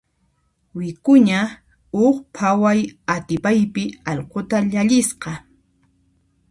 [0.77, 1.39] Wik'uña
[1.95, 2.79] huk phaway
[3.15, 5.31] atipaypi allquta llallisqa.